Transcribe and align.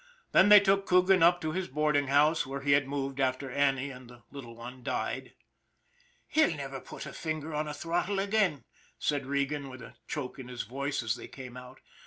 Then 0.31 0.49
they 0.49 0.59
took 0.59 0.87
Coogan 0.87 1.21
up 1.21 1.39
to 1.41 1.51
his 1.51 1.67
boarding 1.67 2.07
house, 2.07 2.43
where 2.43 2.61
he 2.61 2.71
had 2.71 2.87
moved 2.87 3.19
after 3.19 3.51
Annie 3.51 3.91
and 3.91 4.09
the 4.09 4.23
little 4.31 4.55
one 4.55 4.81
died." 4.81 5.35
He'll 6.33 6.55
never 6.57 6.79
put 6.79 7.03
his 7.03 7.15
finger 7.15 7.53
on 7.53 7.67
a 7.67 7.73
throttle 7.75 8.17
again," 8.17 8.63
said 8.97 9.27
Regan 9.27 9.69
with 9.69 9.83
a 9.83 9.93
choke 10.07 10.39
in 10.39 10.47
his 10.47 10.63
voice, 10.63 11.03
as 11.03 11.13
they 11.13 11.27
came 11.27 11.55
out. 11.55 11.81